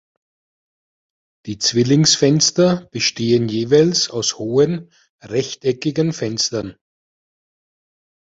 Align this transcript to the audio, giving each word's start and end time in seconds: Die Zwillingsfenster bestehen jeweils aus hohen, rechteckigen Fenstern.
Die 1.45 1.59
Zwillingsfenster 1.59 2.87
bestehen 2.91 3.47
jeweils 3.49 4.09
aus 4.09 4.39
hohen, 4.39 4.89
rechteckigen 5.21 6.11
Fenstern. 6.11 6.75